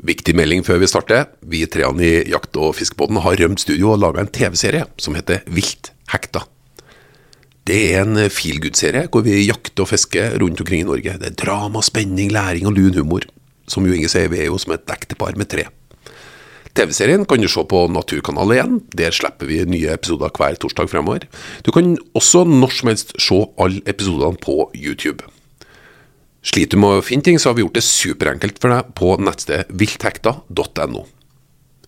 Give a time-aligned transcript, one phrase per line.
[0.00, 1.26] Viktig melding før vi starter.
[1.44, 5.44] Vi treene i Jakt- og fiskebåten har rømt studio og laga en TV-serie som heter
[5.52, 6.46] Vilt hekta.
[7.68, 11.18] Det er en feelgood-serie hvor vi jakter og fisker rundt omkring i Norge.
[11.20, 13.28] Det er drama, spenning, læring og lun humor.
[13.70, 15.68] Som jo Inge sier, vi er jo som et ektepar med tre.
[16.72, 18.80] TV-serien kan du se på Naturkanalen igjen.
[18.96, 21.28] Der slipper vi nye episoder hver torsdag fremover.
[21.62, 25.20] Du kan også når som helst se alle episodene på YouTube.
[26.42, 29.12] Sliter du med å finne ting, så har vi gjort det superenkelt for deg på
[29.22, 31.04] nettstedet vilthekta.no.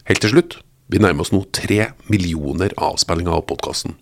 [0.07, 0.57] Helt til slutt,
[0.93, 3.97] vi nærmer oss nå tre millioner avspillinger av podkasten.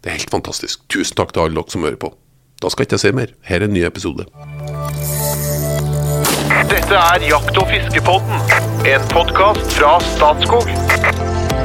[0.00, 0.86] Det er helt fantastisk.
[0.88, 2.14] Tusen takk til alle dere som hører på.
[2.64, 3.34] Da skal ikke jeg si mer.
[3.44, 4.24] Her er en ny episode.
[6.70, 8.52] Dette er Jakt- og fiskepodden,
[8.88, 11.59] en podkast fra Statskog.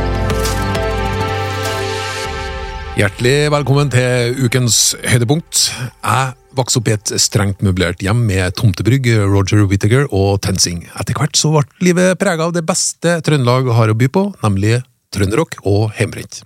[2.96, 5.66] Hjertelig velkommen til ukens høydepunkt.
[6.00, 10.86] Jeg vokste opp i et strengt møblert hjem med tomtebrygg, Roger Whittaker og TenSing.
[10.96, 14.80] Etter hvert så ble livet prega av det beste Trøndelag har å by på, nemlig
[15.12, 16.40] trønderrock og hjemmebrent.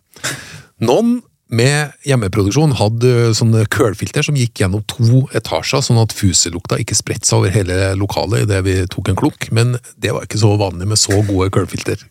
[0.81, 1.19] Noen
[1.53, 7.29] med hjemmeproduksjon hadde sånne kølfilter som gikk gjennom to etasjer, sånn at fuselukta ikke spredte
[7.29, 10.89] seg over hele lokalet idet vi tok en klunk, men det var ikke så vanlig
[10.89, 12.09] med så gode kølfilter.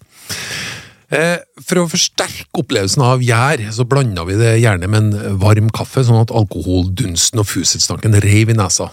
[1.09, 5.71] Eh, For å forsterke opplevelsen av gjær, så blanda vi det gjerne med en varm
[5.73, 8.91] kaffe, sånn at alkoholdunsten og fusetstanken reiv i nesa.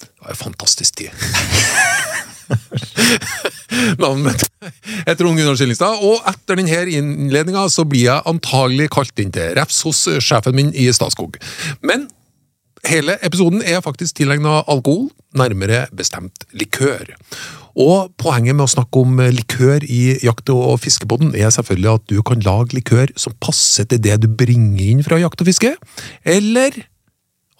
[0.00, 1.10] Det var en fantastisk tid.
[4.02, 4.42] Navnet mitt
[5.08, 9.54] er Trond Gunnar Skillingstad, og etter denne innledninga så blir jeg antagelig kalt inn til
[9.58, 11.38] refs hos sjefen min i Statskog.
[11.86, 12.08] Men
[12.88, 15.08] hele episoden er faktisk tilegna alkohol,
[15.38, 17.14] nærmere bestemt likør.
[17.74, 22.20] Og poenget med å snakke om likør i jakt- og fiskebåten er selvfølgelig at du
[22.22, 25.74] kan lage likør som passer til det du bringer inn fra jakt og fiske,
[26.22, 26.84] eller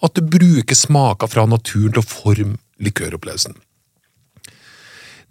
[0.05, 3.55] at du bruker smaker fra naturen til å forme likøropplevelsen.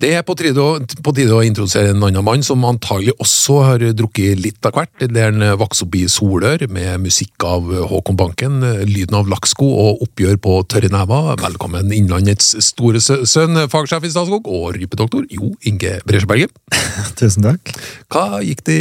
[0.03, 3.59] Det er på tide, å, på tide å introdusere en annen mann som antagelig også
[3.62, 4.92] har drukket litt av hvert.
[4.98, 9.69] Det er en vokst opp i Solør med musikk av Håkon Banken, lyden av lakksko
[9.84, 11.31] og oppgjør på tørre never.
[11.44, 16.55] Velkommen Innlandets store sønn, fagsjef i Statskog og rypedoktor Jo Inge Bresjeberget.
[17.21, 17.75] Tusen takk.
[18.12, 18.81] Hva gikk det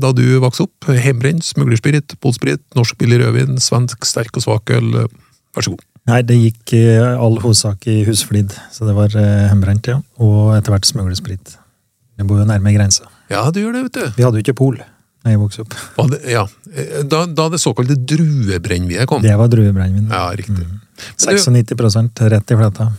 [0.00, 0.88] da du vokste opp?
[0.88, 5.04] Hjemmebrent, smuglersprit, polsprit, norsk billig rødvin, svensk sterk og svak øl?
[5.54, 5.90] Vær så god.
[6.10, 10.00] Nei, det gikk i all hovedsak i husflid, så det var eh, hjemmebrent, ja.
[10.20, 11.54] Og etter hvert smuglesprit.
[12.20, 13.08] Jeg bor jo nærme grensa.
[13.32, 14.04] Ja, du gjør det, vet du.
[14.18, 14.76] Vi hadde jo ikke pol
[15.24, 15.72] da jeg vokste opp.
[16.12, 16.42] Det, ja.
[17.08, 19.22] Da, da det såkalte druebrennevinet kom.
[19.24, 20.10] Det var druebrennevin.
[20.12, 20.60] Ja, riktig.
[20.60, 20.82] Mm.
[21.16, 22.90] 96% rett i flata.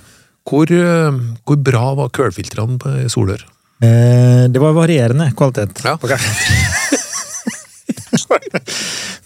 [0.49, 3.45] hvor, eh, hvor bra var kølfiltrene på Solør?
[3.85, 5.85] Eh, det var varierende kvalitet.
[5.85, 5.99] Ja.
[6.01, 6.33] på kaffen.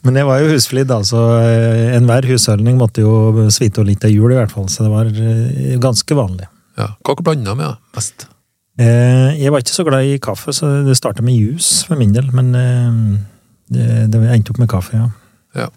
[0.08, 4.14] Men det var jo husflid, da, så eh, enhver husholdning måtte jo svite litt av
[4.14, 4.70] jul, i hvert fall.
[4.72, 6.48] Så det var eh, ganske vanlig.
[6.80, 6.94] Ja.
[7.04, 8.28] Hva dere blanda med da, mest?
[8.80, 12.16] Eh, jeg var ikke så glad i kaffe, så det starta med juice for min
[12.16, 12.30] del.
[12.36, 13.00] Men eh,
[13.76, 15.10] det, det endte opp med kaffe, ja.
[15.66, 15.68] Ja.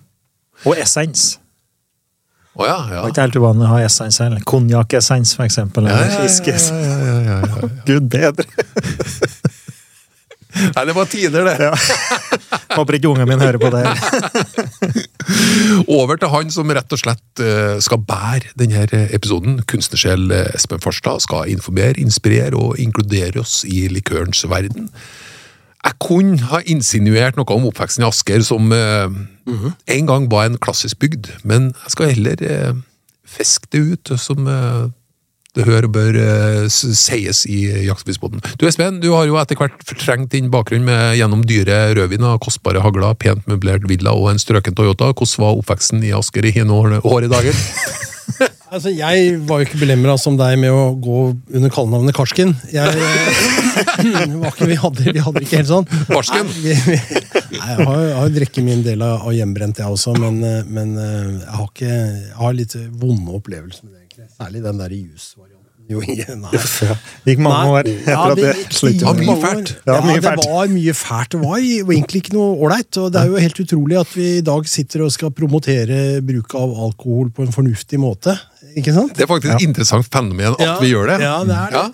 [0.68, 1.32] Og essens.
[2.54, 4.42] Oh, ja, Det var ikke helt uvanlig å ha essens heller.
[4.46, 5.88] Konjakkessens, for eksempel.
[5.88, 7.70] Ja, Eller ja, ja, ja, ja, ja, ja, ja.
[7.88, 8.44] Gud bedre!
[10.52, 11.70] Nei, det var tider, det.
[12.76, 13.82] Håper ikke ungen min hører på det.
[15.98, 19.60] Over til han som rett og slett eh, skal bære denne episoden.
[19.68, 24.90] Kunstnersjel eh, Espen Farstad skal informere, inspirere og inkludere oss i likørens verden.
[25.82, 29.20] Jeg kunne ha insinuert noe om oppveksten i Asker, som eh,
[29.96, 32.82] en gang var en klassisk bygd, men jeg skal heller
[33.26, 34.46] fiske det ut som
[35.56, 38.40] det hører og bør uh, sies i jaktspissbåten.
[38.60, 42.40] Du Espen, du har jo etter hvert fortrengt din bakgrunn med, gjennom dyre rødvin og
[42.44, 45.12] kostbare hagler, pent møblert villa og en strøken Toyota.
[45.12, 47.60] Hvordan var oppveksten i Asker i hine år, år i dagen?
[48.72, 51.18] Altså, Jeg var jo ikke belemra som deg med å gå
[51.52, 52.54] under kallenavnet Karsken.
[52.72, 53.90] Jeg, eh,
[54.48, 55.88] ikke, vi, hadde, vi hadde ikke helt sånn.
[56.08, 56.48] Barsken?
[56.48, 56.96] Nei,
[57.52, 61.52] jeg har, jo drukket min del av, av hjemmebrent, jeg også, men, eh, men jeg
[61.52, 64.01] har ikke Jeg har litt vonde opplevelser med det.
[64.38, 65.58] Særlig den der jusvarianten.
[65.90, 65.98] Jo,
[66.44, 66.50] nei.
[66.54, 67.70] Det gikk mange Nei.
[67.74, 69.18] år etter Ja, at det det sluttet.
[69.18, 69.72] Mye fælt.
[69.86, 70.44] Ja, Ja, mye det fælt.
[70.52, 71.32] var mye fælt.
[71.34, 72.98] Det var egentlig ikke noe ålreit.
[73.02, 76.54] Og det er jo helt utrolig at vi i dag sitter og skal promotere bruk
[76.54, 78.36] av alkohol på en fornuftig måte.
[78.78, 79.16] Ikke sant?
[79.18, 81.18] Det er faktisk et interessant fenomen at Ja, vi gjør det.
[81.26, 81.86] Ja, det er det.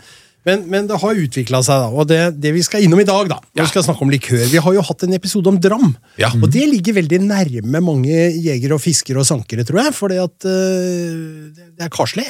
[0.46, 0.50] Ja.
[0.52, 1.88] Men, men det har utvikla seg, da.
[1.92, 4.44] Og det, det vi skal innom i dag, da når Vi skal snakke om likør.
[4.48, 5.90] Vi har jo hatt en episode om dram.
[6.16, 6.30] Ja.
[6.38, 9.94] Og det ligger veldig nærme mange jegere og fiskere og sankere, tror jeg.
[9.98, 12.24] For at øh, det- det er karslig.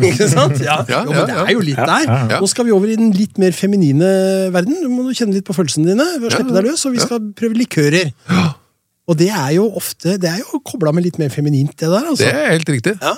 [0.00, 0.58] Ikke sant?
[0.64, 2.06] Ja, Ja, jo, men det er jo litt der.
[2.08, 2.40] ja, ja.
[2.40, 4.08] Nå skal vi over i den litt mer feminine
[4.50, 4.74] verden.
[4.82, 6.06] Du må kjenne litt på følelsene dine.
[6.18, 8.10] ved å Slippe deg løs, og vi skal prøve likører.
[9.06, 12.08] Og det er jo ofte Det er jo kobla med litt mer feminint, det der.
[12.08, 12.24] altså.
[12.24, 12.96] Det er helt riktig.
[13.02, 13.14] Ja.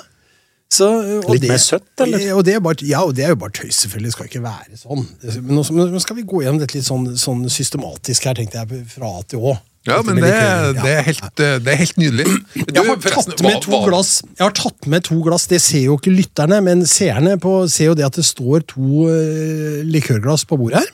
[0.67, 0.87] Så,
[1.23, 2.25] og Litt mer søtt, eller?
[2.35, 4.09] Og det er bare, ja, og det er jo bare tøys, selvfølgelig.
[4.09, 5.05] Det skal ikke være sånn.
[5.39, 8.83] Men nå, nå skal vi gå gjennom dette litt sånn, sånn systematisk her, tenkte jeg,
[8.91, 9.55] fra A til Å.
[9.87, 10.27] Ja, men det,
[10.75, 12.25] det, er helt, det er helt nydelig.
[12.27, 15.85] Du, Jeg har, tatt med to glass, jeg har tatt med to glass, det ser
[15.85, 20.43] jo ikke lytterne, men seerne på, ser jo det at det står to uh, likørglass
[20.49, 20.91] på bordet her.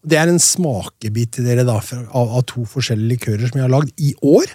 [0.00, 3.74] Det er en smakebit til dere da, av, av to forskjellige likører som jeg har
[3.74, 4.48] lagd i år.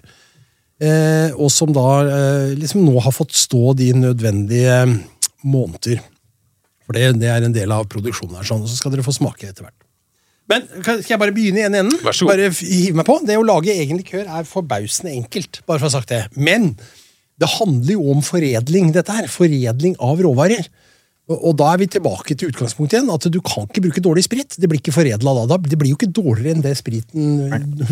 [0.85, 4.97] Eh, og som da eh, liksom nå har fått stå de nødvendige eh,
[5.45, 6.03] måneder.
[6.85, 9.15] For det, det er en del av produksjonen her, sånn, og så skal dere få
[9.15, 9.79] smake etter hvert.
[10.51, 11.97] Men skal jeg bare begynne i ene enden?
[12.05, 12.35] Vær så god.
[12.35, 13.15] Bare hive meg på.
[13.25, 16.21] Det å lage egen likør er forbausende enkelt, bare for å ha sagt det.
[16.37, 16.75] Men
[17.41, 19.31] det handler jo om foredling, dette her.
[19.31, 20.69] Foredling av råvarer.
[21.25, 24.57] Og, da er vi tilbake til utgangspunktet igjen, at du kan ikke bruke dårlig sprit.
[24.61, 25.45] Det blir ikke foredla da.
[25.49, 25.57] da.
[25.57, 27.47] Det blir jo ikke dårligere enn det spriten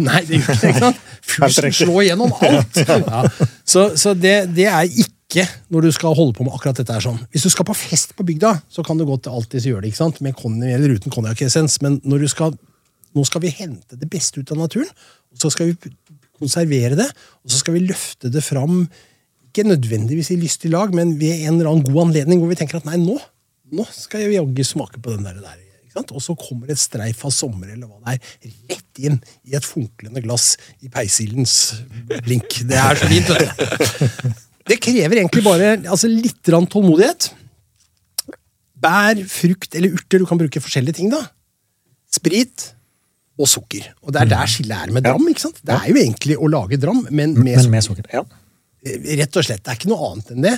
[0.06, 0.92] Nei, det gjør ikke det.
[1.34, 2.82] Fusen slår gjennom alt.
[2.94, 3.24] Ja.
[3.66, 7.02] Så, så det, det er ikke når du skal holde på med akkurat dette her
[7.04, 7.18] sånn.
[7.34, 10.04] Hvis du skal på fest på bygda, så kan du godt alltids gjøre det, ikke
[10.04, 10.22] sant?
[10.22, 12.54] med konjakk eller uten konjakkessens, men når du skal
[13.14, 14.90] nå skal vi hente det beste ut av naturen,
[15.34, 15.94] og så skal vi
[16.42, 17.10] konservere det,
[17.44, 18.86] og så skal vi løfte det fram,
[19.54, 22.82] ikke nødvendigvis i lystig lag, men ved en eller annen god anledning hvor vi tenker
[22.82, 23.20] at nei, nå,
[23.74, 25.38] nå skal jeg jaggu smake på den der.
[25.44, 25.60] der?
[26.02, 29.66] Og så kommer et streif av sommer eller hva det er, rett inn i et
[29.66, 31.54] funklende glass i peisildens
[32.26, 32.64] blink.
[32.66, 33.30] Det er så fint.
[34.64, 37.30] Det krever egentlig bare altså, litt tålmodighet.
[38.84, 40.24] Bær, frukt eller urter.
[40.24, 41.12] Du kan bruke forskjellige ting.
[41.14, 41.20] da.
[42.14, 42.72] Sprit
[43.40, 43.90] og sukker.
[44.04, 45.28] Og det er der skillet er med dram.
[45.30, 45.60] ikke sant?
[45.62, 48.08] Det er jo egentlig å lage dram, men med, Men med sukker.
[48.14, 48.24] Ja.
[48.84, 49.64] Rett og slett.
[49.64, 50.58] Det er ikke noe annet enn det.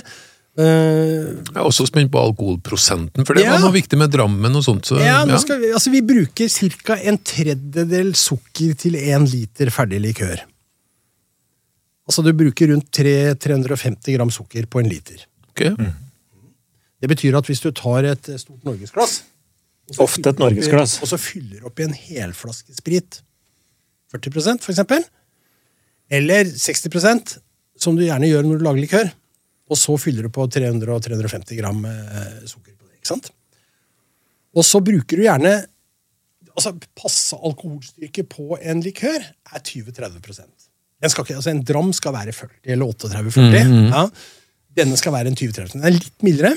[0.56, 3.52] Uh, Jeg er også spent på alkoholprosenten, for det Ja.
[3.52, 4.88] var noe viktig med Drammen og sånt.
[4.88, 5.58] Så, ja, nå ja.
[5.60, 6.96] vi, altså vi bruker ca.
[6.96, 10.40] en tredjedel sukker til én liter ferdig likør.
[12.06, 15.26] Altså du bruker rundt 3, 350 gram sukker på en liter.
[15.50, 15.64] Ok.
[17.02, 19.22] Det betyr at hvis du tar et eh, stort norgesglass
[20.02, 20.96] Ofte et norgesglass.
[21.04, 23.20] Og så fyller opp i en helflaske sprit,
[24.10, 25.04] 40% for eksempel,
[26.10, 27.36] eller 60
[27.80, 29.08] som du gjerne gjør når du lager likør,
[29.66, 33.00] og så fyller du på 300 og 350 gram eh, sukker på det.
[33.00, 33.32] ikke sant?
[34.56, 35.56] Og så bruker du gjerne
[36.56, 40.22] altså Passe alkoholstyrke på en likør er 20-30
[40.96, 43.66] den skal ikke, altså En dram skal være 40 eller 38-40.
[43.92, 44.06] ja.
[44.76, 46.54] Denne skal være en 20-30 Den er litt mildere,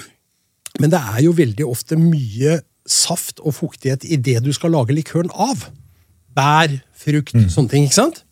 [0.80, 4.96] men det er jo veldig ofte mye saft og fuktighet i det du skal lage
[4.96, 5.68] likøren av.
[6.36, 7.86] Bær, frukt, sånne ting.
[7.86, 8.24] ikke sant?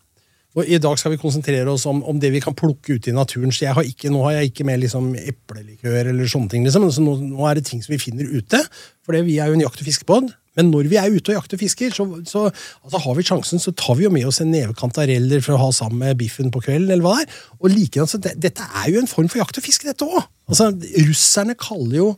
[0.58, 3.14] Og I dag skal vi konsentrere oss om, om det vi kan plukke ut i
[3.14, 3.52] naturen.
[3.54, 6.66] så har ikke, Nå har jeg ikke med liksom eplelikør eller sånne ting.
[6.66, 8.60] liksom, så nå, nå er det ting som vi finner ute.
[9.06, 10.34] For vi er jo en jakt- og fiskebåt.
[10.58, 13.62] Men når vi er ute og jakter og fisker, så, så altså har vi sjansen,
[13.62, 16.50] så tar vi jo med oss en neve kantareller for å ha sammen med biffen
[16.50, 16.90] på kvelden.
[16.90, 17.36] eller hva det er.
[17.60, 20.26] Og like, altså, det, Dette er jo en form for jakt og fiske, dette òg.
[20.50, 20.72] Altså,
[21.06, 22.08] russerne kaller jo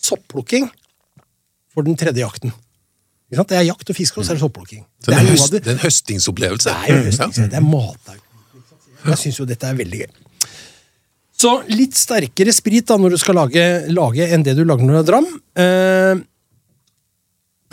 [0.00, 0.70] sopplukking
[1.74, 2.56] for den tredje jakten.
[3.32, 3.48] Ikke sant?
[3.48, 4.82] Det er jakt og fiske, og så er det sopplukking.
[5.00, 6.68] Det, Det er høst, det- det er en høstingsopplevelse.
[6.68, 7.50] det er jo høstingsopplevelse.
[7.50, 8.18] det er mat.
[9.06, 10.10] Jeg syns jo dette er veldig gøy.
[11.42, 14.92] Så litt sterkere sprit da når du skal lage, lage enn det du lager når
[14.92, 15.26] du har dram.
[15.56, 16.20] Eh,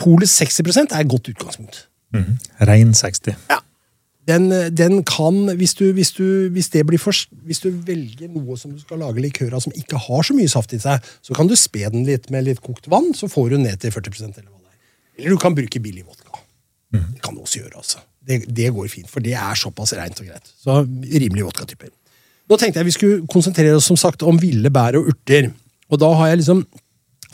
[0.00, 1.86] Polet 60 er et godt utgangspunkt.
[2.64, 3.34] Rein 60.
[3.50, 3.58] Ja.
[4.26, 7.12] Den, den kan, hvis du, hvis, du, hvis, det blir for,
[7.44, 10.48] hvis du velger noe som du skal lage likør av som ikke har så mye
[10.48, 13.50] saft i seg, så kan du spe den litt med litt kokt vann, så får
[13.50, 14.59] du ned til 40 eller er.
[15.20, 16.40] Eller du kan bruke billig vodka.
[16.90, 18.00] Det kan du også gjøre, altså.
[18.26, 20.48] Det, det går fint, for det er såpass reint og greit.
[20.60, 21.92] Så rimelig vodkatyper.
[22.50, 25.52] Nå tenkte jeg vi skulle konsentrere oss som sagt om ville bær og urter.
[25.90, 26.64] Og da har jeg liksom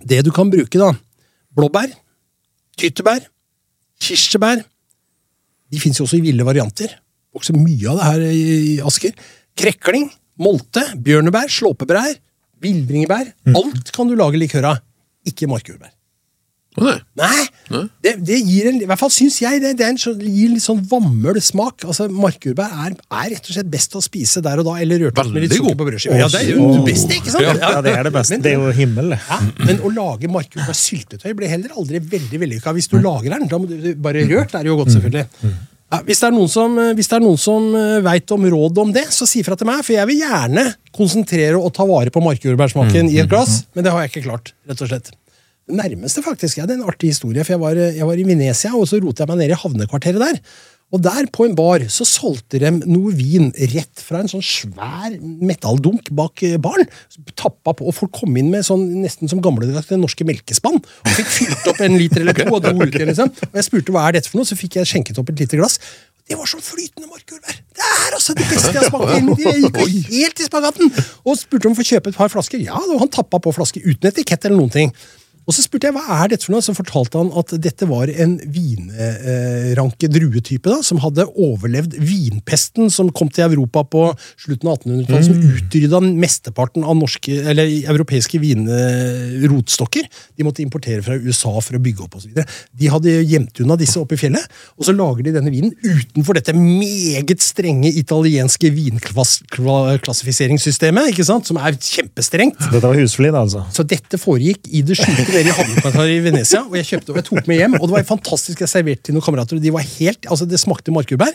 [0.05, 0.91] Det du kan bruke, da.
[1.57, 1.89] Blåbær.
[2.77, 3.23] Tyttebær.
[4.05, 4.61] Kirsebær.
[5.73, 6.93] De fins jo også i ville varianter.
[7.33, 9.17] Vokser mye av det her i Asker.
[9.57, 12.13] Krekling, molte, bjørnebær, slåpebær,
[12.61, 13.33] villbringebær.
[13.57, 14.83] Alt kan du lage likør av.
[15.25, 15.96] Ikke markjordbær.
[16.77, 16.97] Nei.
[17.17, 17.45] Nei!
[17.73, 17.83] Nei.
[18.05, 20.51] Det, det gir en, i hvert fall syns jeg det, det er en sånn, gir
[20.53, 21.87] litt sånn vammel smak.
[21.89, 25.19] Altså, Markjordbær er, er rett og slett best å spise der og da, eller rørt
[25.23, 26.19] opp med litt sukker på brødskiva.
[26.21, 27.63] Ja, det er jo det beste, ikke sant?
[27.65, 28.37] Ja, det er det beste.
[28.37, 29.21] Men- Det er jo himmel, det.
[29.31, 29.39] ja,
[29.71, 32.77] men å lage markjordbærsyltetøy blir heller aldri veldig vellykka.
[32.77, 35.27] Hvis du lager den, da må du bare rørt er det jo godt, selvfølgelig.
[35.87, 37.69] Ja, hvis det er noen som, hvis er som
[38.03, 40.65] veit om råd om det, så si fra til meg, for jeg vil gjerne
[40.97, 44.53] konsentrere og ta vare på markjordbærsmaken i et glass, men det har jeg ikke klart,
[44.69, 45.13] rett og slett.
[45.67, 48.87] Nærmeste faktisk, det er en artig historie, for jeg var, jeg var i Venezia, og
[48.87, 50.39] så rotet jeg meg ned i havnekvarteret der.
[50.95, 55.17] Og der på en bar så solgte de noe vin rett fra en sånn svær
[55.19, 56.87] metalldunk bak eh, baren.
[57.35, 60.79] Tappa på, og Folk kom inn med sånn, nesten som gamledags norske melkespann.
[60.79, 63.11] Og fikk fylt opp en liter eller to og dro ut igjen.
[63.11, 63.35] Liksom.
[63.51, 65.59] Og jeg spurte hva er dette for noe, så fikk jeg skjenket opp et lite
[65.59, 65.81] glass.
[66.27, 67.59] Det var som flytende markjordbær!
[67.75, 69.43] Det er altså det beste jeg har smakt!
[69.43, 70.97] Jeg gikk jo helt i spagaten!
[71.27, 72.63] Og spurte om å få kjøpe et par flasker.
[72.63, 74.95] Ja, og han tappa på flasker uten etikett eller noen ting.
[75.47, 78.11] Og så spurte jeg hva er dette for noe, så fortalte han at dette var
[78.11, 84.11] en vinranke druetype da, som hadde overlevd vinpesten som kom til Europa på
[84.43, 90.03] slutten av 1800-tallet, som utrydda mesteparten av norske, eller europeiske vinrotstokker.
[90.35, 92.43] De måtte importere fra USA for å bygge opp osv.
[92.75, 94.43] De hadde gjemt unna disse oppe i fjellet,
[94.75, 101.55] og så lager de denne vinen utenfor dette meget strenge italienske vinklassifiseringssystemet, ikke sant, som
[101.63, 102.59] er kjempestrengt.
[102.75, 103.63] Dette var husflid, altså.
[103.71, 106.63] Så dette foregikk i det skjulte nede i havnekvartalet i Venezia.
[106.67, 108.63] Og jeg kjøpte og jeg tok med hjem, og det var fantastisk.
[108.65, 111.35] Jeg serverte til noen kamerater, og de var helt, altså det smakte markjordbær.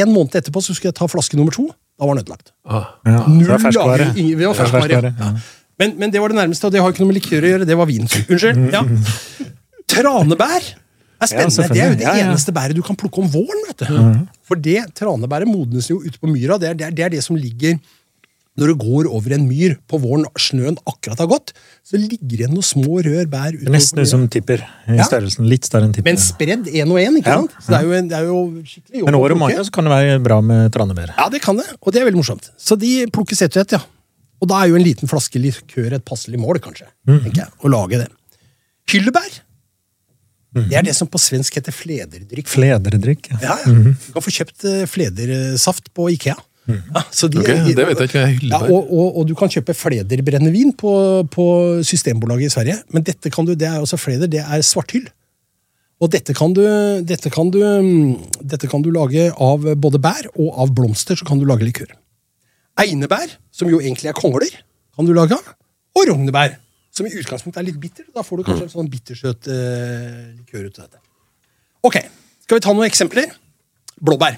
[0.00, 1.68] En måned etterpå så skulle jeg ta flaske nummer to.
[1.96, 2.50] Da var den ødelagt.
[2.68, 2.90] Ah.
[3.08, 5.30] Ja, Null lager, Vi var ferskvare, ja.
[5.80, 7.66] Men, men det var det nærmeste, og det har ikke noe med likør å gjøre.
[7.68, 8.04] Det var vin.
[8.08, 8.60] Unnskyld.
[8.72, 8.82] Ja.
[9.92, 10.64] Tranebær
[11.20, 11.66] er spennende.
[11.72, 12.24] det er jo det Ja, ja.
[12.30, 13.62] eneste bæret du kan plukke om våren.
[13.68, 14.26] vet du.
[14.46, 16.58] For det tranebæret modnes jo ute på myra.
[16.60, 17.78] Det er, det, er, det er det som ligger
[18.56, 21.52] når du går over en myr på våren, snøen akkurat har gått,
[21.84, 25.04] så ligger det noen små rør bær er utover nesten ut som tipper i Ja.
[25.04, 25.44] størrelsen.
[25.48, 26.08] Litt større enn tipper.
[26.08, 27.52] Men spredd én og én, ikke Ja, sant?
[27.60, 29.92] Så det er jo, det er jo skikkelig jobb Men året mange så kan det
[29.92, 31.12] være bra med tranebær.
[31.18, 32.50] Ja, det kan det, og det er veldig morsomt.
[32.56, 33.82] Så de plukkes ett og ett, ja.
[34.40, 36.88] Og da er jo en liten flaske likør et passelig mål, kanskje.
[37.06, 38.08] tenker jeg, Å lage det.
[38.88, 39.42] Hyllebær.
[40.56, 42.48] Det er det som på svensk heter flederdrikk.
[42.48, 43.28] Flederdrikk.
[43.34, 43.38] ja.
[43.42, 43.72] Ja, ja.
[43.72, 46.36] Du kan få kjøpt eh, fledersaft på Ikea.
[46.66, 49.50] Ja, så de, okay, det vet jeg ikke, jeg Ja, og, og, og du kan
[49.52, 50.92] kjøpe flederbrennevin på,
[51.30, 51.46] på
[51.86, 52.80] Systembolaget i Sverige.
[52.94, 55.06] Men dette kan du, det er også fleder, det er svarthyll.
[56.02, 56.60] Og dette kan, du,
[57.08, 61.16] dette, kan du, mm, dette kan du lage av både bær og av blomster.
[61.16, 61.94] så kan du lage likør.
[62.76, 64.58] Einebær, som jo egentlig er kongler,
[64.96, 65.54] kan du lage av.
[65.96, 66.58] Og rognebær,
[66.92, 68.04] som i utgangspunktet er litt bitter.
[68.12, 71.00] Da får du kanskje en sånn bittersøt eh, likør ut av dette.
[71.86, 71.96] Ok,
[72.44, 73.32] skal vi ta noen eksempler?
[74.04, 74.36] Blåbær.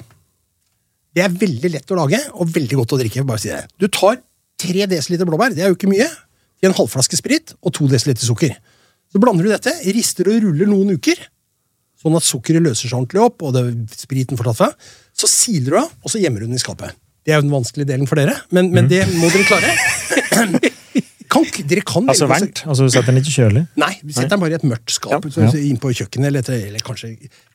[1.16, 3.24] Det er veldig lett å lage og veldig godt å drikke.
[3.26, 3.62] bare å si det.
[3.80, 4.20] Du tar
[4.58, 6.08] 3 dl blåbær, det er jo ikke mye,
[6.62, 8.54] i en halvflaske sprit og 2 dl sukker.
[9.12, 11.16] Så blander du dette, rister og ruller noen uker,
[12.02, 13.62] sånn at sukkeret løser seg ordentlig opp, og det,
[13.96, 14.68] spriten får tatt fra.
[15.16, 16.92] Så siler du av, og så gjemmer du den i skapet.
[17.24, 19.72] Det er jo den vanskelige delen for dere, men, men det må dere klare.
[21.28, 22.62] Kan, dere kan Altså varmt.
[22.64, 23.62] Altså du setter den ikke kjølig.
[23.76, 26.30] Nei, vi setter den bare i et mørkt skap Ja, så- så inn på kjøkkenet,
[26.30, 27.10] eller, etter, eller kanskje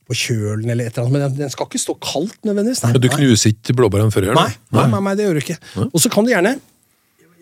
[0.10, 1.16] på kjølen, eller et eller annet.
[1.16, 2.84] Men den, den skal ikke stå kaldt nødvendigvis.
[2.84, 2.92] Nei.
[2.96, 4.30] Men du knuser ikke blåbærene før?
[4.36, 5.58] Nei, nei, nei, nei, det gjør du ikke.
[5.90, 6.58] Og så kan du gjerne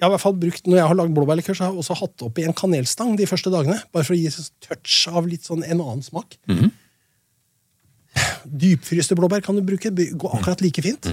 [0.01, 1.95] jeg har i hvert fall brukt, Når jeg har lagd blåbærlikør, så har jeg også
[1.99, 3.75] hatt oppi en kanelstang de første dagene.
[3.93, 6.39] Bare for å gi en touch av litt sånn en annen smak.
[8.63, 9.91] Dypfryste blåbær kan du bruke.
[9.93, 11.05] det Går akkurat like fint.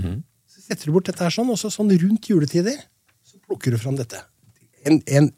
[0.48, 2.80] Så setter du bort dette her sånn, og så sånn rundt juletider
[3.28, 4.22] så plukker du fram dette.
[4.88, 5.28] En, en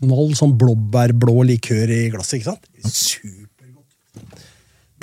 [0.00, 2.40] knall sånn blåbærblå likør i glasset.
[2.40, 2.66] ikke sant?
[2.90, 3.43] Supergodt.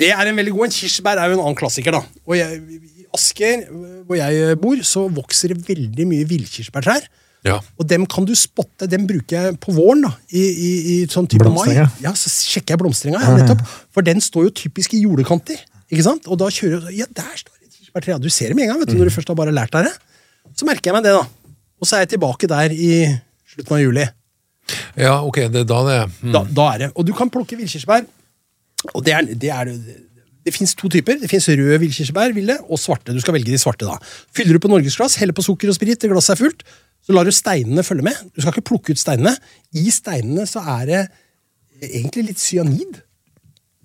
[0.02, 0.74] Det er en veldig god en.
[0.74, 1.94] Kirsebær er jo en annen klassiker.
[1.94, 2.02] da.
[2.26, 3.66] Og jeg, I Asker,
[4.08, 7.06] hvor jeg bor, så vokser det veldig mye villkirsebærtrær.
[7.46, 7.56] Ja.
[7.80, 8.86] Og dem kan du spotte.
[8.90, 10.04] Dem bruker jeg på våren.
[10.06, 11.74] da, I, i, i sånn type mai.
[12.02, 13.22] Ja, Så sjekker jeg blomstringa.
[13.22, 13.64] Ja, nettopp.
[13.94, 15.58] For den står jo typisk i jordekanter.
[15.90, 16.28] ikke sant?
[16.30, 18.14] Og da kjører jeg Ja, der står det et kirsebærtre!
[18.14, 19.74] Ja, du ser det med en gang vet du, når du først har bare lært
[19.74, 19.94] deg det.
[20.58, 21.26] Så merker jeg meg det, da.
[21.82, 22.92] Og så er jeg tilbake der i
[23.54, 24.06] slutten av juli.
[24.96, 26.32] ja, ok, det er da det er mm.
[26.36, 26.90] Da, da er det.
[26.94, 28.06] Og du kan plukke villkirsebær.
[28.94, 29.70] Og det er, det er
[30.42, 31.20] det fins to typer.
[31.22, 33.14] Det fins røde villkirsebær ville, og svarte.
[33.14, 33.86] Du skal velge de svarte.
[33.86, 33.98] da.
[34.34, 36.64] Fyller du på norgesglass, heller på sukker og sprit til glasset er fullt,
[37.02, 38.18] så lar du steinene følge med.
[38.34, 39.36] Du skal ikke plukke ut steinene.
[39.78, 41.00] I steinene så er det
[41.82, 43.00] egentlig litt cyanid.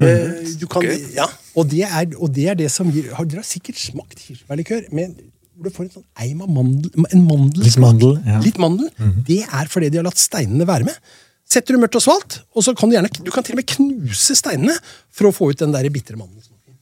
[0.01, 0.99] Eh, Du kan, okay.
[1.15, 1.25] ja,
[1.57, 4.91] og, det er, og det er det som gir har, Dere har sikkert smakt kirsebærlikør
[4.93, 5.15] Men
[5.57, 7.65] hvor du får en sånn eim av mandel, en mandelsmak.
[7.65, 8.41] Litt mandel, ja.
[8.43, 8.91] Litt mandel.
[9.25, 10.99] Det er fordi de har latt steinene være med.
[11.47, 13.69] Setter du mørkt og svalt, og så kan du gjerne du kan til og med
[13.71, 14.75] knuse steinene
[15.15, 16.75] for å få ut den der bitre mandelsmaken.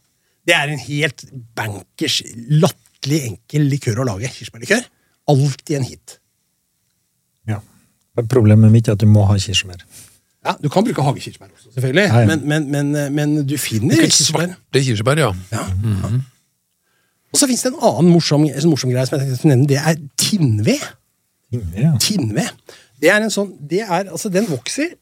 [0.46, 1.26] Det er en helt
[1.58, 2.20] bankers,
[2.50, 4.30] latterlig enkel likør å lage.
[4.34, 4.88] Kirsebærlikør.
[5.30, 6.18] Alltid en hit.
[7.50, 7.60] Ja.
[8.30, 9.86] Problemet mitt er at du må ha kirsebær.
[10.46, 12.28] Ja, Du kan bruke hagekirsebær også, selvfølgelig, Ja, ja.
[12.30, 14.52] Men, men, men, men du finner kirsebær.
[14.54, 15.32] svarte kirsebær, ja.
[15.54, 15.64] Ja.
[17.34, 19.66] Og så fins det en annen morsom, morsom greie som jeg tenkte å nevne.
[19.72, 20.86] Det er tinnved.
[21.82, 21.96] Ja.
[22.02, 22.78] Tinnved.
[23.06, 24.96] Det er en sånn, det er, altså Den vokser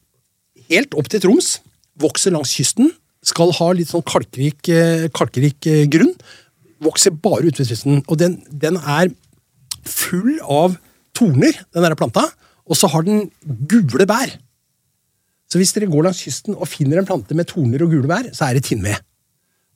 [0.68, 1.56] helt opp til Troms.
[2.00, 2.90] Vokser langs kysten.
[3.24, 6.12] Skal ha litt sånn kalkrik, eh, kalkrik eh, grunn.
[6.84, 8.02] Vokser bare ute ved kysten.
[8.04, 9.08] Og den, den er
[9.88, 10.76] full av
[11.16, 12.26] torner, den der planta.
[12.68, 13.30] Og så har den
[13.70, 14.36] gule bær.
[15.48, 18.28] Så hvis dere går langs kysten og finner en plante med torner og gule bær,
[18.36, 19.00] så er det tinnved.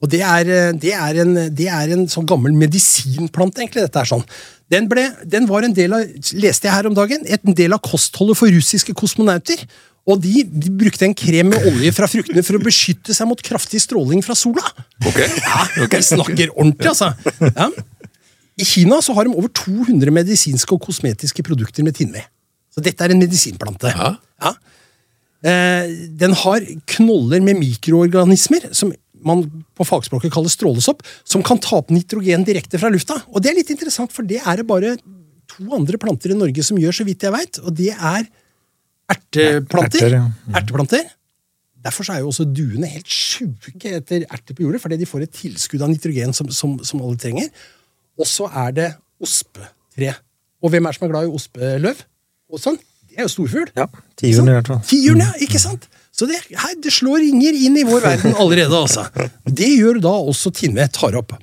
[0.05, 3.89] Og det er, eh, det er, en, det er en sånn gammel medisinplante, egentlig.
[3.89, 4.27] dette er sånn.
[4.73, 6.03] Den, ble, den var en del av,
[6.37, 9.63] leste jeg her om dagen, en del av kostholdet for russiske kosmonauter.
[10.09, 13.41] Og de, de brukte en krem med olje fra fruktene for å beskytte seg mot
[13.45, 14.65] kraftig stråling fra sola.
[15.05, 15.21] Ok.
[15.21, 17.13] Ja, De snakker ordentlig, altså.
[17.45, 17.69] Ja.
[18.59, 22.25] I Kina så har de over 200 medisinske og kosmetiske produkter med tinnved.
[22.75, 23.93] Så dette er en medisinplante.
[23.93, 24.15] Ja.
[24.43, 24.55] Ja.
[25.47, 26.65] Eh, den har
[26.97, 28.91] knoller med mikroorganismer, som
[29.27, 29.45] man
[29.77, 33.19] på fagspråket kaller strålesopp, som kan ta opp nitrogen direkte fra lufta.
[33.33, 34.97] Og det er litt interessant, for det er det bare
[35.49, 38.29] to andre planter i Norge som gjør, så vidt jeg veit, og det er
[39.09, 40.05] erteplanter.
[40.05, 40.27] Erter, ja.
[40.29, 40.59] Mm.
[40.61, 41.09] Erteplanter.
[41.89, 45.25] Derfor så er jo også duene helt sjuke etter erter på jordet, fordi de får
[45.25, 47.49] et tilskudd av nitrogen som, som, som alle trenger.
[48.19, 48.89] Og så er det
[49.23, 50.17] ospetre.
[50.59, 52.03] Og hvem er det som er glad i ospeløv?
[52.51, 52.79] Og sånn?
[53.09, 53.71] Det er jo storfugl.
[53.79, 53.87] Ja,
[54.19, 54.83] tiuren i hvert fall.
[54.91, 55.87] Tiuren, ja, ikke sant?
[56.19, 59.05] Så det, her, det slår ringer inn i vår verden allerede, altså.
[59.47, 61.37] Det gjør da også Tinve tar opp.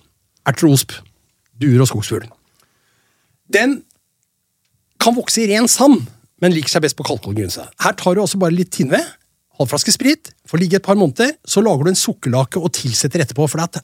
[0.46, 0.98] Erter og.
[1.56, 2.26] Duer og skogsfugl.
[3.56, 3.78] Den
[5.00, 6.02] kan vokse i ren sand,
[6.44, 7.48] men liker seg best på kalkholdig.
[7.56, 9.00] Her tar du også bare litt Tinve,
[9.56, 13.48] halvflaske sprit, får ligge et par måneder, så lager du en sukkerlake og tilsetter etterpå.
[13.48, 13.80] For, at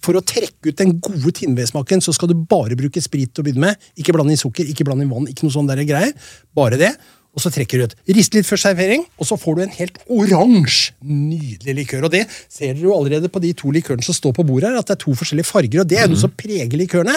[0.00, 3.48] for å trekke ut den gode tinnvedsmaken, så skal du bare bruke sprit til å
[3.50, 3.88] begynne med.
[4.00, 6.16] Ikke blande inn sukker, ikke blande inn vann, ikke noe sånn der greier.
[6.56, 6.94] Bare det.
[7.30, 7.94] Og så trekker du ut.
[8.16, 12.08] Rist litt før servering, og så får du en helt oransje, nydelig likør.
[12.08, 14.80] Og det ser dere jo allerede på de to likørene som står på bordet her,
[14.80, 17.14] at det er to forskjellige farger, og det er noe som preger likørene.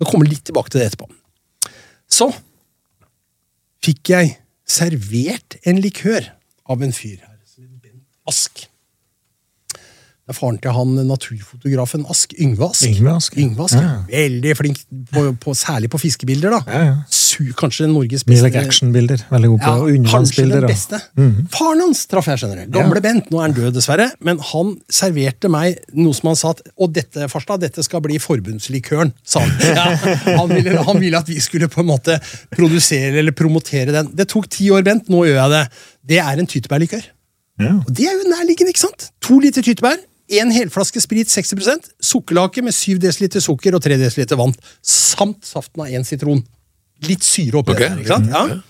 [0.00, 1.10] Vi kommer litt tilbake til det etterpå.
[2.08, 2.30] Så
[3.84, 6.32] fikk jeg servert en likør
[6.72, 7.34] av en fyr her.
[8.30, 8.64] Ask.
[10.24, 12.86] Det er faren til han naturfotografen Ask, Yngve Ask.
[12.88, 13.34] Yngve Ask.
[13.36, 13.82] Yngve Ask ja.
[13.84, 13.96] Ja.
[14.08, 14.78] Veldig flink,
[15.12, 16.54] på, på, særlig på fiskebilder.
[16.54, 16.60] da.
[16.64, 16.94] Ja, ja.
[17.12, 19.20] Su, kanskje Norges beste like actionbilder.
[19.28, 21.00] Veldig god på ja, kanskje den beste.
[21.52, 22.62] Faren hans traff jeg, skjønner.
[22.72, 23.28] Gamle Bent.
[23.28, 24.06] Nå er han død, dessverre.
[24.24, 28.16] Men han serverte meg noe som han sa at Og dette, Farstad, dette skal bli
[28.22, 29.52] forbundslikøren, sa han.
[30.40, 32.16] Han, ville, han ville at vi skulle på en måte
[32.54, 34.08] produsere eller promotere den.
[34.16, 35.12] Det tok ti år, Bent.
[35.12, 35.62] Nå gjør jeg det.
[36.14, 37.04] Det er en tyttebærlikør.
[37.60, 37.76] Ja.
[37.76, 39.10] Og det er jo nærliggende, ikke sant?
[39.28, 44.38] To liter tyttebær, en helflaske sprit 60% sukkerlake med 7 dl sukker og 3 dl
[44.40, 46.40] vann, samt saften av én sitron.
[47.04, 47.90] Litt syre oppi okay.
[47.90, 48.32] der, ikke sant?
[48.32, 48.62] Ja.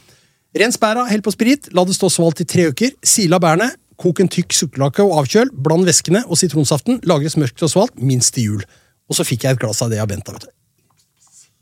[0.64, 3.72] Rens bæra, hell på sprit, la det stå svalt i tre uker, sil av bærene,
[3.98, 8.34] kok en tykk sukkerlake og avkjøl, bland væskene og sitronsaften, lagres mørkt og svalt, minst
[8.34, 8.66] til jul.
[9.10, 10.28] Og så fikk jeg et glass av det av Bent.
[10.30, 10.38] av.
[10.38, 10.52] vet du.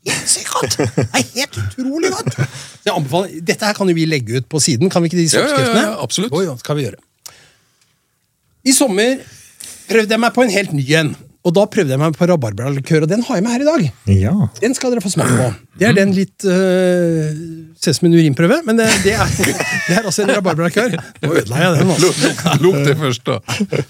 [0.02, 0.76] Sinnssykt godt!
[0.96, 2.36] Det er helt utrolig godt!
[2.36, 5.20] Så jeg anbefaler, Dette her kan jo vi legge ut på siden, kan vi ikke
[5.20, 5.76] de oppskriftene?
[5.76, 6.34] ja, ja, ja, absolutt.
[6.34, 7.00] Jo, jo, skal vi gjøre.
[8.66, 9.22] I sommer
[9.92, 11.12] prøvde jeg meg på en helt ny en.
[11.42, 13.86] Og da prøvde jeg meg på rabarbralikør, og den har jeg med her i dag.
[14.14, 14.34] Ja.
[14.60, 15.48] Den skal dere få smake på.
[15.80, 17.32] Det er den litt øh,
[17.82, 19.32] Ser ut som en urinprøve, men det, det, er,
[19.88, 20.94] det er altså en rabarbralikør.
[21.24, 21.92] Nå ødela jeg den.
[21.96, 22.56] altså.
[22.62, 23.82] Lukt det først, da.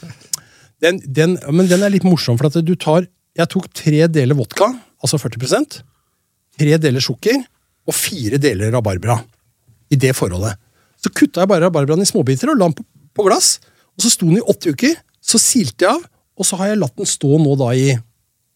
[0.82, 3.04] Den, den, men den er litt morsom, for at du tar
[3.38, 4.66] Jeg tok tre deler vodka,
[5.00, 5.80] altså 40%
[6.58, 7.38] tre deler sukker
[7.88, 9.18] og fire deler rabarbra.
[9.92, 10.56] I det forholdet.
[11.02, 12.84] Så kutta jeg bare rabarbraen i småbiter og la den på,
[13.16, 13.56] på glass.
[13.96, 14.94] Og så sto den i åtte uker.
[15.22, 16.08] Så silte jeg av,
[16.38, 17.92] og så har jeg latt den stå nå da i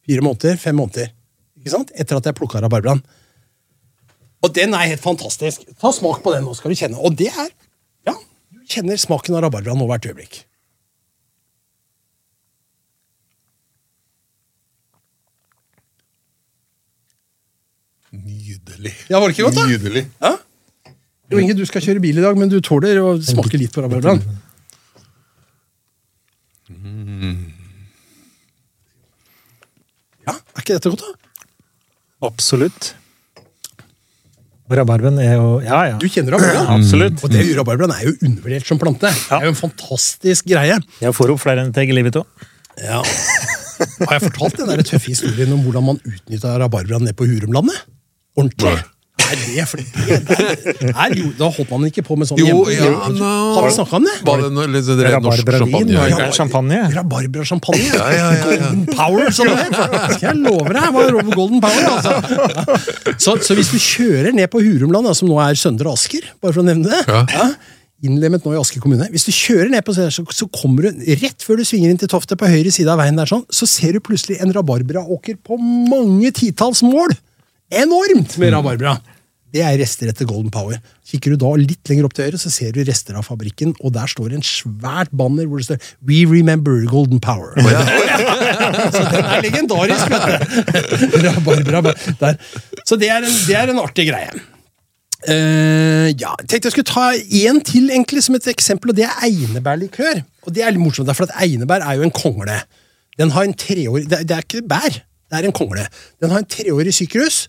[0.07, 1.13] fire måneder, fem måneder.
[1.61, 1.93] Ikke sant?
[1.95, 3.03] Etter at jeg plukka rabarbraen.
[4.45, 5.65] Og den er helt fantastisk.
[5.81, 7.01] Ta smak på den nå, skal du kjenne.
[7.01, 7.49] Og det er
[8.07, 8.15] Ja,
[8.53, 10.43] du kjenner smaken av rabarbra nå hvert øyeblikk.
[18.17, 18.95] Nydelig.
[19.11, 19.67] Ja, var det ikke godt, da?
[19.71, 20.05] Nydelig.
[20.23, 20.35] Ja?
[21.33, 23.83] Jo Inge, du skal kjøre bil i dag, men du tåler å smake litt på
[23.83, 24.23] rabarbraen.
[30.27, 31.35] Ja, er ikke dette godt, da?
[32.27, 32.95] Absolutt.
[34.67, 35.99] Rabarben er jo Ja, ja.
[36.03, 36.81] Du kjenner rabarbraen?
[36.81, 37.21] Absolutt.
[37.23, 39.13] Og det, rabarbraen er jo undervurdert som plante.
[39.13, 40.79] Det er jo en fantastisk greie.
[41.03, 42.47] Jeg får opp flere enn et egg i livet òg.
[42.83, 42.99] Ja.
[43.07, 47.79] Har jeg fortalt den der tøffe historien om hvordan man utnytta rabarbraen nede på Hurumlandet?
[48.37, 48.75] Ordentlig.
[49.27, 49.87] Nei, det, for det,
[50.31, 53.31] det er, jo, Da holdt man ikke på med sånn Jo, hjemme- ja, no.
[53.57, 54.15] Har vi snakka om det?
[54.29, 55.97] Bare det noe litt sånn norsk champagne?
[55.97, 56.89] Ja.
[57.01, 57.87] Rabarbra-champagne.
[57.91, 58.71] Ja, ja, ja, ja.
[58.71, 60.19] Golden Power, som det heter.
[60.23, 62.13] Jeg lover deg, var over Golden Power, altså.
[63.19, 66.63] Så, så hvis du kjører ned på Hurumland, som nå er Søndre Asker, bare for
[66.63, 67.49] å nevne det Ja.
[68.07, 69.07] Innlemmet nå i Asker kommune.
[69.09, 71.97] Hvis du kjører ned på så, så, så kommer du rett før du svinger inn
[72.03, 75.39] til Tofte, på høyre side av veien der, sånn, så ser du plutselig en rabarbraåker
[75.47, 77.15] på mange titalls mål!
[77.73, 78.99] Enormt med rabarbra!
[79.55, 80.81] Det er rester etter Golden Power.
[81.07, 83.95] Kikker du da litt lenger opp til høyre, så ser du rester av fabrikken, og
[83.95, 87.55] der står en svært banner hvor det står We remember Golden Power.
[88.97, 91.31] så den er legendarisk, vet du.
[91.47, 92.43] Bare der.
[92.85, 94.35] Så det er en, det er en artig greie.
[95.27, 99.07] Uh, ja, jeg tenkte jeg skulle ta én til egentlig som et eksempel, og det
[99.09, 100.21] er einebærlikør.
[100.47, 102.61] Og det er litt morsomt, for at einebær er jo en kongle.
[103.19, 105.87] Den har en treårig, det, det er ikke bær, det er en kongle.
[106.23, 107.47] Den har en treårig syklus.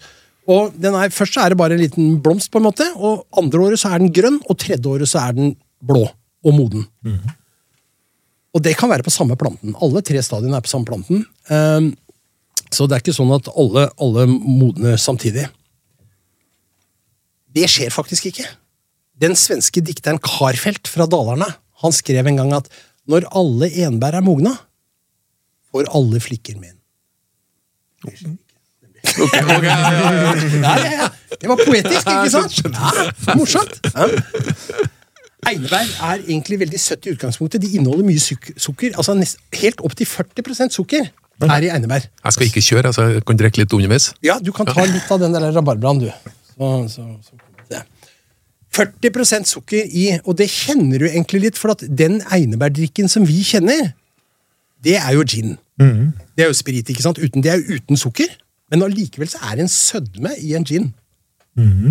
[0.47, 3.25] Og den er, Først så er det bare en liten blomst, på en måte, og
[3.37, 6.87] andre året så er den grønn, og tredje året så er den blå og moden.
[8.55, 9.75] Og det kan være på samme planten.
[9.83, 11.25] Alle tre stadiene er på samme planten.
[11.51, 11.91] Um,
[12.71, 15.45] så det er ikke sånn at alle, alle modner samtidig.
[17.53, 18.47] Det skjer faktisk ikke.
[19.17, 21.47] Den svenske dikteren Karfelt fra Dalarna
[21.83, 22.71] han skrev en gang at
[23.07, 24.55] når alle enbær er mogna,
[25.71, 26.73] får alle flikker med.
[28.05, 28.25] Ok,
[29.15, 31.07] ja, ja.
[31.37, 32.53] Det var poetisk, ikke sant?
[33.37, 33.79] Morsomt.
[35.47, 37.61] Einebær er egentlig veldig søtt i utgangspunktet.
[37.63, 38.97] De inneholder mye suk sukker.
[38.97, 41.07] altså nest, Helt opp til 40% sukker
[41.47, 42.07] er i einebær.
[42.23, 44.11] Jeg skal ikke kjøre, altså jeg kan drikke litt underveis.
[44.25, 46.09] Ja, du kan ta litt av den der rabarbraen, du.
[46.57, 47.37] Så, så, så
[48.77, 53.41] 40% sukker i, og det kjenner du egentlig litt, for at den einebærdrikken som vi
[53.45, 53.93] kjenner,
[54.85, 55.55] det er jo gin.
[56.37, 57.17] Det er jo sprit, ikke sant?
[57.21, 58.29] Uten, det er jo uten sukker,
[58.71, 60.93] men allikevel så er det en sødme i en gin.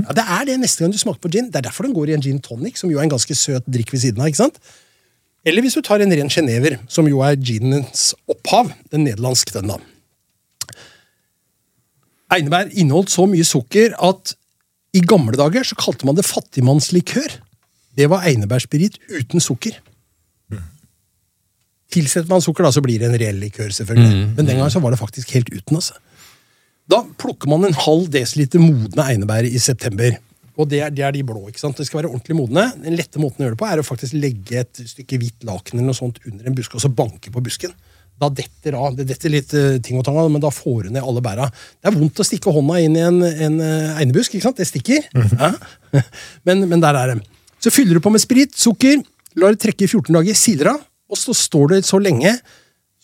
[0.06, 1.48] Ja, Det er det neste gang du smaker på gin.
[1.50, 3.64] Det er derfor den går i en gin tonic, som jo er en ganske søt
[3.66, 4.28] drikk ved siden av.
[4.28, 4.58] ikke sant?
[5.46, 8.70] Eller hvis du tar en ren genever, som jo er ginens opphav.
[8.92, 9.78] Den nederlandske, den da.
[12.34, 14.34] Einebær inneholdt så mye sukker at
[14.96, 17.36] i gamle dager så kalte man det fattigmannslikør.
[17.96, 19.78] Det var einebærspirit uten sukker.
[21.94, 24.26] Tilsetter man sukker, da, så blir det en reell likør, selvfølgelig.
[24.36, 25.76] Men den gangen så var det faktisk helt uten.
[25.78, 25.94] altså.
[26.90, 30.14] Da plukker man en halv desiliter modne einebær i september.
[30.56, 31.42] Og det er, det er de blå.
[31.50, 31.76] ikke sant?
[31.76, 32.64] Det skal være ordentlig modne.
[32.80, 35.76] Den lette måten å gjøre det på er å faktisk legge et stykke hvitt laken
[35.76, 37.74] eller noe sånt under en busk og så banke på busken.
[38.16, 40.94] Da detter av, Det detter litt eh, ting og tang av, men da får du
[40.94, 41.50] ned alle bæra.
[41.52, 44.32] Det er vondt å stikke hånda inn i en, en eh, einebusk.
[44.32, 44.62] ikke sant?
[44.62, 45.04] Det stikker.
[45.12, 45.52] ja.
[46.48, 47.18] men, men der er det.
[47.60, 49.02] Så fyller du på med sprit, sukker,
[49.36, 50.80] lar det trekke i 14 dager, siler av,
[51.12, 52.32] og så står det så lenge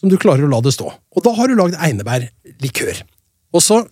[0.01, 0.89] som du klarer å la det stå.
[0.89, 3.05] Og da har du lagd einebærlikør.
[3.53, 3.83] Og så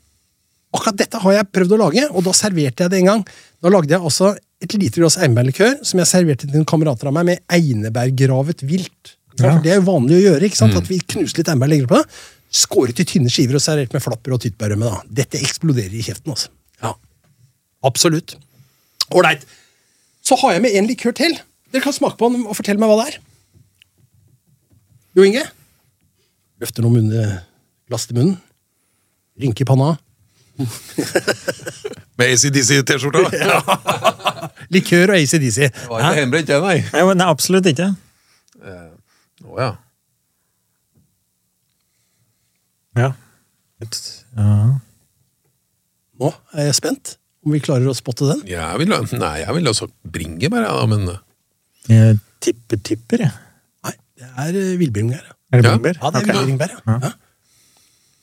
[0.71, 3.23] Akkurat dette har jeg prøvd å lage, og da serverte jeg det en gang.
[3.59, 4.29] Da lagde jeg altså
[4.63, 9.17] et lite glass einebærlikør som jeg serverte til noen kamerater av meg med einebærgravet vilt.
[9.41, 9.57] Ja.
[9.59, 10.47] Det er jo vanlig å gjøre.
[10.47, 10.77] ikke sant?
[10.79, 12.21] At vi knuser litt einebær legger på det.
[12.61, 14.93] Skåret i tynne skiver og servert med flapper og tyttebærrømme.
[14.93, 15.01] da.
[15.23, 16.53] Dette eksploderer i kjeften, altså.
[16.85, 16.95] Ja,
[17.91, 18.37] Absolutt.
[19.11, 19.43] Ålreit.
[20.23, 21.35] Så har jeg med en likør til.
[21.73, 23.19] Dere kan smake på den og fortelle meg hva det er.
[25.19, 25.43] Jo Inge?
[26.63, 27.27] Løfter noe munne,
[27.91, 28.39] glass til munnen.
[29.41, 29.95] Rynke i panna.
[32.21, 33.23] Med ACDC-T-skjorta.
[34.75, 35.59] Likør og ACDC.
[35.71, 36.77] Det var ikke hjemmebrent, det, nei.
[36.93, 37.89] Nei, nei, absolutt ikke.
[38.61, 39.71] Å ja.
[43.01, 43.11] Ja.
[43.81, 44.53] Et- ja.
[46.21, 48.43] Nå er jeg spent om vi klarer å spotte den.
[48.51, 51.09] Jeg vil, nei, jeg ville sagt bringebær, ja, men
[51.89, 53.33] Jeg tipper, tipper, jeg.
[53.87, 55.25] Nei, det er uh, villbringebær.
[55.25, 55.37] ja.
[55.51, 55.97] Er det bringebær?
[55.97, 56.37] Ja, det er okay.
[56.37, 56.99] villbringebær, ja.
[57.09, 57.13] ja.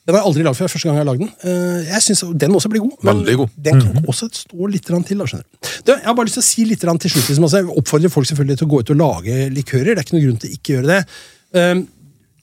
[0.08, 0.70] Den har jeg aldri lagd før.
[0.72, 1.32] første gang jeg har lagd den.
[1.44, 3.50] Eh, Jeg synes Den også blir god, men Veldig god.
[3.60, 5.18] den kan også stå litt til.
[5.20, 5.92] da, skjønner du.
[5.92, 7.28] Jeg har bare lyst til å si litt til slutt.
[7.28, 9.92] Liksom, altså, jeg oppfordrer folk selvfølgelig til å gå ut og lage likører.
[9.92, 11.02] Det er ikke noen grunn til å ikke gjøre det.
[11.60, 11.76] Eh,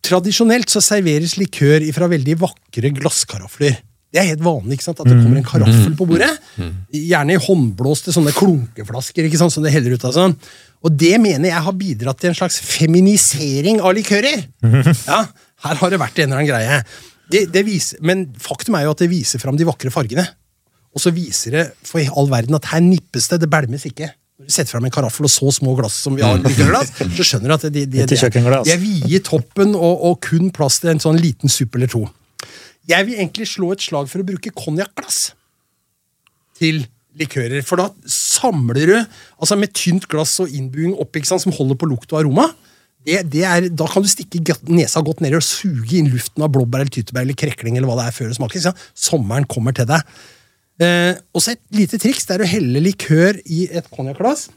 [0.05, 3.79] tradisjonelt så serveres likør fra veldig vakre glasskarafler.
[4.15, 5.01] Det er helt vanlig ikke sant?
[5.01, 6.29] at det kommer en karaffel på bordet.
[6.95, 9.51] Gjerne i håndblåste sånne klunkeflasker ikke sant?
[9.57, 10.13] som det heller ut av.
[10.15, 10.37] sånn.
[10.85, 14.45] Og det mener jeg har bidratt til en slags feminisering av likører.
[15.09, 15.25] Ja,
[15.65, 16.85] Her har det vært en eller annen greie.
[17.33, 20.27] Det, det viser, men faktum er jo at det viser fram de vakre fargene.
[20.95, 24.13] Og så viser det for all verden at her nippes det, det bælmes ikke.
[24.39, 27.27] Når du setter fram en karaffel og så små glass som vi har, glass, så
[27.27, 30.91] skjønner du at de, de, de, de er vide toppen og, og kun plass til
[30.91, 32.03] en sånn liten suppe eller to.
[32.91, 35.21] Jeg vil egentlig slå et slag for å bruke konjakkglass
[36.59, 36.83] til
[37.19, 37.63] likører.
[37.67, 41.89] For da samler du altså med tynt glass og innbuing opp, sant, som holder på
[41.91, 42.51] lukt og aroma.
[43.05, 44.41] Det, det er, da kan du stikke
[44.73, 47.99] nesa godt ned og suge inn luften av blåbær eller tyttebær eller krekling eller hva
[47.99, 48.65] det er før det smaker.
[48.65, 48.73] Ja.
[48.97, 50.15] Sommeren kommer til deg.
[50.83, 54.49] Eh, og så et lite triks det er å helle likør i et konjakkglass.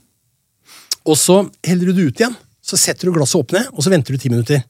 [1.07, 2.37] Og så heller du det ut igjen.
[2.63, 4.63] Så setter du glasset opp ned, og så venter du ti minutter.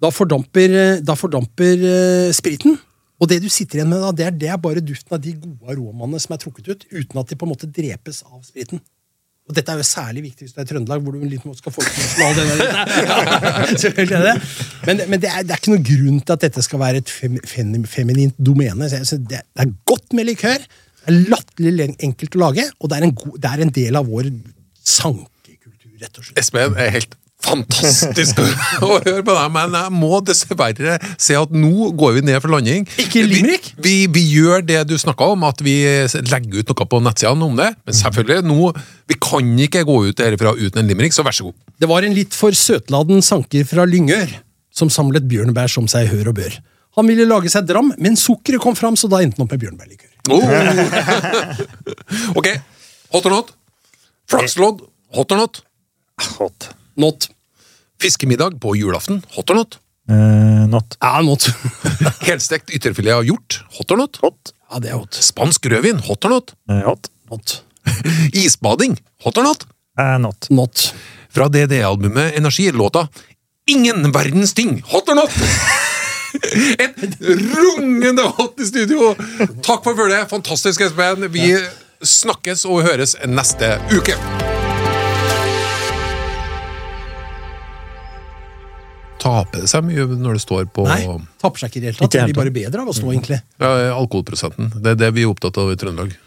[0.00, 2.78] Da fordamper, eh, da fordamper eh, spriten.
[3.18, 5.34] Og det du sitter igjen med, da, det er, det er bare duften av de
[5.34, 8.84] gode aromaene som er trukket ut, uten at de på en måte drepes av spriten.
[9.48, 11.62] Og dette er jo særlig viktig hvis du er i Trøndelag, hvor du litt måte
[11.62, 11.88] skal få ut
[14.04, 14.34] er det.
[14.84, 17.12] Men, men det, er, det er ikke noen grunn til at dette skal være et
[17.12, 18.90] fem, fem, feminint domene.
[18.92, 20.60] Det er godt med likør.
[20.60, 23.96] Det er latterlig enkelt å lage, og det er en, god, det er en del
[23.96, 24.28] av vår
[24.84, 26.40] sankekultur, rett og slett.
[26.42, 28.40] Espen er helt fantastisk
[28.84, 32.52] å høre på deg, men jeg må dessverre si at nå går vi ned for
[32.52, 32.86] landing.
[33.00, 33.70] Ikke limerick?
[33.78, 35.76] Vi, vi, vi gjør det du snakka om, at vi
[36.28, 37.70] legger ut noe på nettsidene om det.
[37.86, 38.72] Men selvfølgelig, nå,
[39.10, 41.56] vi kan ikke gå ut herfra uten en limerick, så vær så god.
[41.78, 44.34] Det var en litt for søtladen sanker fra Lyngør
[44.74, 46.58] som samlet bjørnebær som seg hør og bør.
[46.98, 49.62] Han ville lage seg dram, men sukkeret kom fram, så da endte han opp med
[49.62, 50.14] bjørnebærlikør.
[50.34, 50.42] Oh.
[52.38, 52.50] ok,
[53.14, 53.54] hot or not?
[54.28, 54.82] Flakslodd,
[55.16, 55.62] hot or not?
[56.36, 56.72] Hot.
[56.98, 57.28] Not.
[58.02, 59.22] Fiskemiddag på julaften.
[59.36, 59.78] Hot or not?
[60.10, 60.96] Eh, not.
[61.00, 61.46] Ja, not.
[62.20, 63.60] Helstekt ytterfilet av hjort.
[63.78, 64.18] Hot or not?
[64.22, 64.52] Hot.
[64.70, 65.14] Ja, det er hot.
[65.14, 66.02] Spansk rødvin.
[66.08, 66.54] Hot or not?
[66.70, 67.10] Eh, hot.
[67.30, 67.62] Not.
[68.32, 68.98] Isbading.
[69.24, 69.66] Hot or not?
[70.00, 70.50] Eh, not.
[70.50, 70.94] Not.
[71.30, 73.08] Fra DDE-albumet Energi, låta
[73.66, 74.82] Ingen verdens ting.
[74.86, 75.30] Hot or not?
[76.78, 77.20] Et
[77.56, 79.14] rungende hot i studio!
[79.64, 80.28] Takk for følget.
[80.30, 81.28] Fantastisk, Espen.
[81.32, 81.54] Vi
[82.04, 84.16] snakkes og høres neste uke.
[89.28, 91.02] Taper det seg mye når det står på Nei,
[91.40, 92.12] tapper seg ikke i det hele tatt.
[92.14, 93.38] Det blir bare bedre av å stå, egentlig.
[93.62, 94.64] ja, alkoholprosenten?
[94.74, 96.10] Det er det vi er opptatt av i Trøndelag.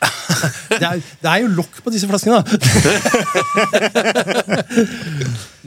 [0.72, 2.44] Det er, det er jo lokk på disse flaskene, da.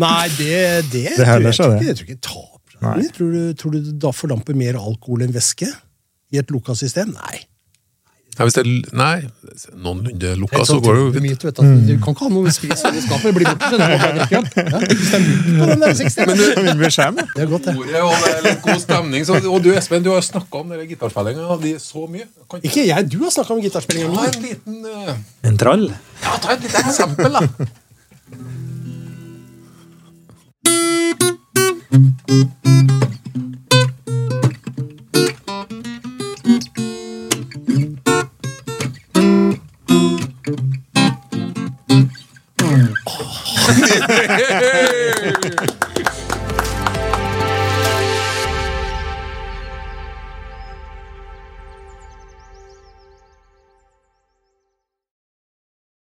[0.02, 0.56] Nei, det,
[0.90, 3.10] det, tror heller jeg, seg, tror ikke, jeg tror ikke taper seg.
[3.18, 7.08] Tror du, tror du det da forlamper mer alkohol enn væske i et lukka system?
[7.14, 7.43] Nei.
[8.34, 9.16] Nei, hvis det er Nei,
[9.78, 11.24] noenlunde lukka, så går det jo fint.
[11.26, 13.68] myte, vet du, at Du kan ikke ha noe spis i skapet, det blir borte.
[13.70, 14.42] skjønner du, bare drikker.
[14.64, 16.88] Ja, hvis det er mynt på den der 60 Men du, Vil?
[17.34, 17.76] Det er godt, det.
[17.78, 19.26] ordet og det er litt god stemning.
[19.28, 22.26] Så, og du Espen, du har snakka om gitarspillinga di så mye.
[22.50, 24.26] Kan Ikke jeg, du har snakka om gitarspillinga mi.
[24.26, 25.14] En liten uh...
[25.46, 25.86] En trall?
[26.24, 27.46] Ja, ta et lite eksempel, da.